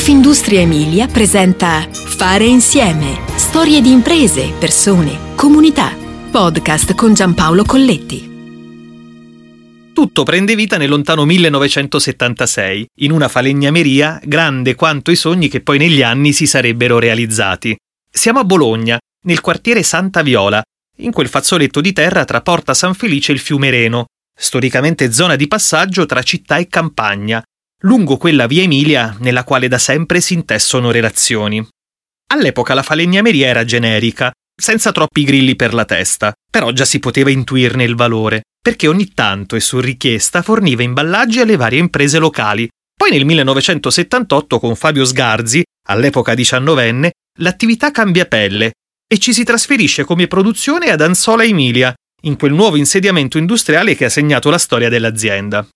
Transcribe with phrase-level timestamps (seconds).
[0.00, 3.20] Confindustria Emilia presenta Fare insieme.
[3.36, 5.94] Storie di imprese, persone, comunità.
[6.30, 8.30] Podcast con Giampaolo Colletti.
[9.92, 15.76] Tutto prende vita nel lontano 1976, in una falegnameria grande quanto i sogni che poi
[15.76, 17.76] negli anni si sarebbero realizzati.
[18.10, 20.62] Siamo a Bologna, nel quartiere Santa Viola,
[21.00, 25.36] in quel fazzoletto di terra tra Porta San Felice e il fiume Reno, storicamente zona
[25.36, 27.42] di passaggio tra città e campagna,
[27.80, 31.66] lungo quella via Emilia nella quale da sempre si intessono relazioni.
[32.32, 37.30] All'epoca la falegnameria era generica, senza troppi grilli per la testa, però già si poteva
[37.30, 42.68] intuirne il valore, perché ogni tanto e su richiesta forniva imballaggi alle varie imprese locali.
[42.94, 48.72] Poi nel 1978 con Fabio Sgarzi, all'epoca diciannovenne, l'attività cambia pelle
[49.08, 54.04] e ci si trasferisce come produzione ad Anzola Emilia, in quel nuovo insediamento industriale che
[54.04, 55.66] ha segnato la storia dell'azienda.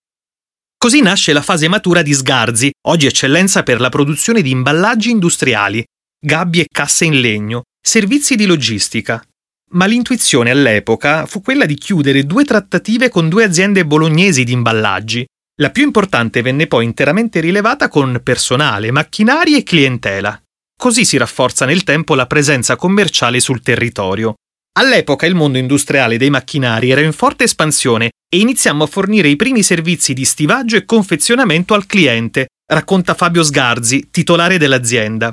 [0.85, 5.83] Così nasce la fase matura di Sgarzi, oggi eccellenza per la produzione di imballaggi industriali,
[6.23, 9.25] gabbie e casse in legno, servizi di logistica.
[9.71, 15.25] Ma l'intuizione all'epoca fu quella di chiudere due trattative con due aziende bolognesi di imballaggi.
[15.59, 20.39] La più importante venne poi interamente rilevata con personale, macchinari e clientela.
[20.79, 24.35] Così si rafforza nel tempo la presenza commerciale sul territorio.
[24.77, 29.37] All'epoca il mondo industriale dei macchinari era in forte espansione e iniziamo a fornire i
[29.37, 35.33] primi servizi di stivaggio e confezionamento al cliente, racconta Fabio Sgarzi, titolare dell'azienda.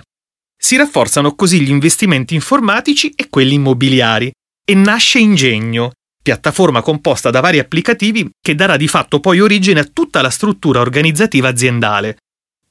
[0.55, 4.31] Si rafforzano così gli investimenti informatici e quelli immobiliari
[4.63, 9.89] e nasce Ingegno, piattaforma composta da vari applicativi che darà di fatto poi origine a
[9.91, 12.17] tutta la struttura organizzativa aziendale.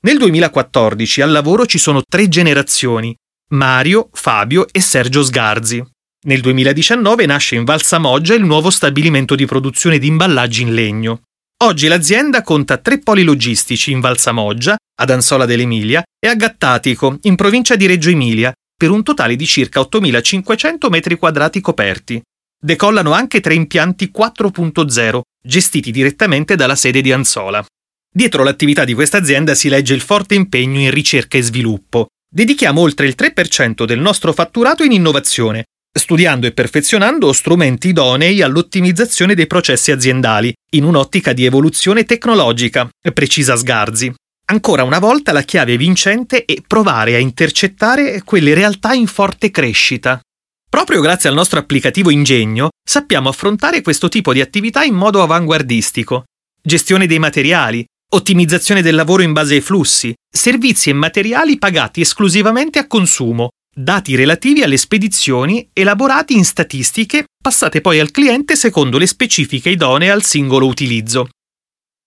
[0.03, 3.13] Nel 2014 al lavoro ci sono tre generazioni,
[3.49, 5.85] Mario, Fabio e Sergio Sgarzi.
[6.27, 11.23] Nel 2019 nasce in Valsamoggia il nuovo stabilimento di produzione di imballaggi in legno.
[11.65, 17.37] Oggi l'azienda conta tre poli logistici in Valsamoggia, ad Ansola dell'Emilia e a Gattatico, in
[17.37, 22.21] provincia di Reggio Emilia, per un totale di circa 8.500 metri quadrati coperti.
[22.63, 27.65] Decollano anche tre impianti 4.0, gestiti direttamente dalla sede di Ansola.
[28.13, 32.09] Dietro l'attività di questa azienda si legge il forte impegno in ricerca e sviluppo.
[32.31, 39.35] Dedichiamo oltre il 3% del nostro fatturato in innovazione, studiando e perfezionando strumenti idonei all'ottimizzazione
[39.35, 44.13] dei processi aziendali, in un'ottica di evoluzione tecnologica, precisa Sgarzi.
[44.47, 50.21] Ancora una volta la chiave vincente è provare a intercettare quelle realtà in forte crescita.
[50.69, 56.25] Proprio grazie al nostro applicativo Ingegno sappiamo affrontare questo tipo di attività in modo avanguardistico.
[56.63, 62.79] Gestione dei materiali, ottimizzazione del lavoro in base ai flussi, servizi e materiali pagati esclusivamente
[62.79, 63.51] a consumo,
[63.81, 70.11] dati relativi alle spedizioni elaborati in statistiche passate poi al cliente secondo le specifiche idonee
[70.11, 71.29] al singolo utilizzo.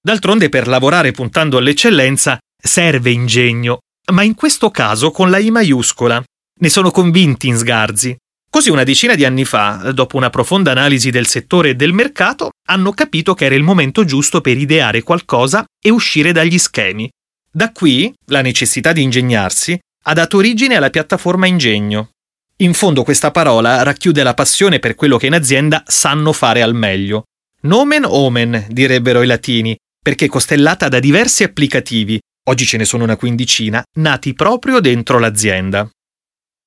[0.02, 3.80] D'altronde per lavorare puntando all'eccellenza serve ingegno,
[4.12, 6.22] ma in questo caso con la I maiuscola.
[6.60, 8.16] Ne sono convinti in Sgarzi.
[8.50, 12.52] Così una decina di anni fa, dopo una profonda analisi del settore e del mercato,
[12.68, 17.10] hanno capito che era il momento giusto per ideare qualcosa e uscire dagli schemi.
[17.50, 22.10] Da qui la necessità di ingegnarsi ha dato origine alla piattaforma Ingegno.
[22.58, 26.76] In fondo questa parola racchiude la passione per quello che in azienda sanno fare al
[26.76, 27.24] meglio.
[27.62, 32.20] Nomen omen, direbbero i latini, perché costellata da diversi applicativi,
[32.50, 35.90] oggi ce ne sono una quindicina, nati proprio dentro l'azienda.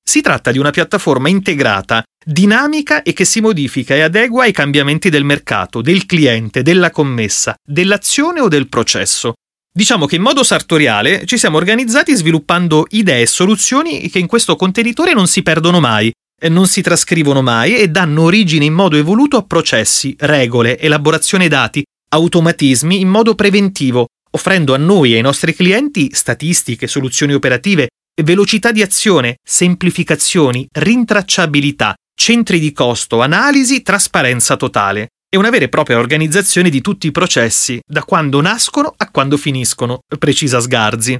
[0.03, 5.09] Si tratta di una piattaforma integrata, dinamica e che si modifica e adegua ai cambiamenti
[5.09, 9.33] del mercato, del cliente, della commessa, dell'azione o del processo,
[9.77, 14.55] Diciamo che in modo sartoriale ci siamo organizzati sviluppando idee e soluzioni che in questo
[14.55, 16.11] contenitore non si perdono mai,
[16.49, 21.83] non si trascrivono mai e danno origine in modo evoluto a processi, regole, elaborazione dati,
[22.09, 27.89] automatismi in modo preventivo, offrendo a noi e ai nostri clienti statistiche, soluzioni operative,
[28.23, 35.09] velocità di azione, semplificazioni, rintracciabilità, centri di costo, analisi, trasparenza totale.
[35.29, 39.35] È una vera e propria organizzazione di tutti i processi, da quando nascono a quando
[39.35, 41.19] finiscono, precisa Sgarzi.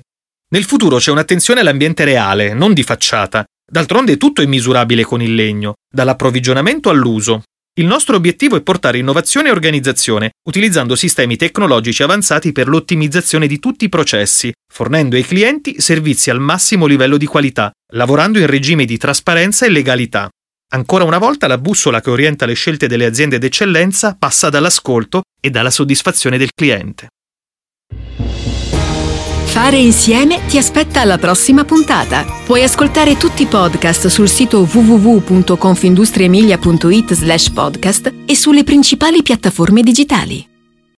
[0.52, 3.44] Nel futuro c'è un'attenzione all'ambiente reale, non di facciata.
[3.70, 7.44] D'altronde tutto è misurabile con il legno, dall'approvvigionamento all'uso.
[7.78, 13.60] Il nostro obiettivo è portare innovazione e organizzazione, utilizzando sistemi tecnologici avanzati per l'ottimizzazione di
[13.60, 18.86] tutti i processi, fornendo ai clienti servizi al massimo livello di qualità, lavorando in regime
[18.86, 20.30] di trasparenza e legalità.
[20.70, 25.50] Ancora una volta la bussola che orienta le scelte delle aziende d'eccellenza passa dall'ascolto e
[25.50, 27.08] dalla soddisfazione del cliente.
[29.46, 32.26] Fare insieme ti aspetta alla prossima puntata.
[32.46, 40.46] Puoi ascoltare tutti i podcast sul sito www.confindustriemilia.it slash podcast e sulle principali piattaforme digitali.